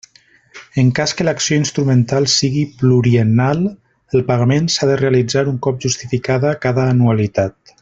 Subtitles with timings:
[0.83, 3.61] En cas que l'acció instrumental sigui pluriennal,
[4.19, 7.77] el pagament s'ha de realitzar un cop justificada cada anualitat.